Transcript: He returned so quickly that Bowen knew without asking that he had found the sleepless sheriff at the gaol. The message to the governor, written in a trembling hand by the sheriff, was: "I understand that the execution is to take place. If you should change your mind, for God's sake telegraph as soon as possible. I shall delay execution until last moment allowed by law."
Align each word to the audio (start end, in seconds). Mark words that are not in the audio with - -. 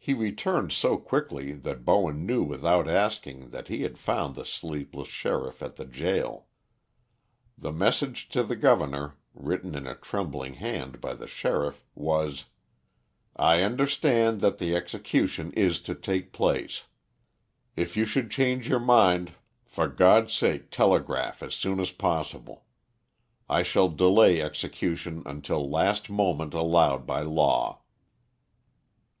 He 0.00 0.14
returned 0.14 0.72
so 0.72 0.96
quickly 0.98 1.52
that 1.52 1.84
Bowen 1.84 2.26
knew 2.26 2.42
without 2.42 2.88
asking 2.88 3.50
that 3.50 3.68
he 3.68 3.82
had 3.82 3.98
found 3.98 4.34
the 4.34 4.44
sleepless 4.44 5.06
sheriff 5.08 5.62
at 5.62 5.76
the 5.76 5.84
gaol. 5.84 6.48
The 7.56 7.70
message 7.70 8.28
to 8.30 8.42
the 8.42 8.56
governor, 8.56 9.14
written 9.32 9.76
in 9.76 9.86
a 9.86 9.94
trembling 9.94 10.54
hand 10.54 11.00
by 11.00 11.14
the 11.14 11.28
sheriff, 11.28 11.84
was: 11.94 12.46
"I 13.36 13.62
understand 13.62 14.40
that 14.40 14.58
the 14.58 14.74
execution 14.74 15.52
is 15.52 15.80
to 15.82 15.94
take 15.94 16.32
place. 16.32 16.86
If 17.76 17.96
you 17.96 18.06
should 18.06 18.32
change 18.32 18.68
your 18.68 18.80
mind, 18.80 19.34
for 19.64 19.86
God's 19.86 20.32
sake 20.32 20.72
telegraph 20.72 21.44
as 21.44 21.54
soon 21.54 21.78
as 21.78 21.92
possible. 21.92 22.64
I 23.48 23.62
shall 23.62 23.88
delay 23.88 24.42
execution 24.42 25.22
until 25.24 25.70
last 25.70 26.10
moment 26.10 26.54
allowed 26.54 27.06
by 27.06 27.20
law." 27.20 27.82